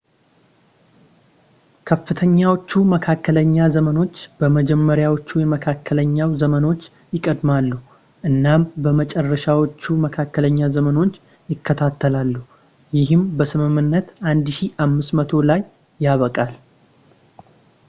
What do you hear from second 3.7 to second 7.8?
ዘመኖች በመጀመሪያዎቹ የመካከለኛው ዘመኖች ይቀደማሉ